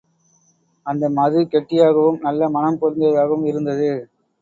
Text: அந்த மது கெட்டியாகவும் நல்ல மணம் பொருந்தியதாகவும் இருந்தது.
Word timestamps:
அந்த 0.85 1.03
மது 1.09 1.39
கெட்டியாகவும் 1.45 2.19
நல்ல 2.21 2.49
மணம் 2.49 2.81
பொருந்தியதாகவும் 2.81 3.45
இருந்தது. 3.45 3.91